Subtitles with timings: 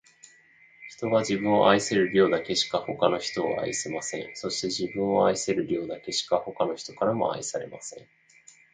[0.89, 4.35] 人は、自分を愛せる量だけしか、他の人を愛せません。
[4.35, 8.07] そして、自分を愛せる量だけしか、他の人からも愛されません。